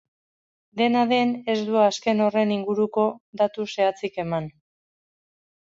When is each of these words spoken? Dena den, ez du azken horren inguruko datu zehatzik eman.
Dena 0.79 1.03
den, 1.11 1.33
ez 1.53 1.57
du 1.67 1.77
azken 1.83 2.25
horren 2.29 2.55
inguruko 2.57 3.05
datu 3.43 3.69
zehatzik 3.77 4.21
eman. 4.27 4.51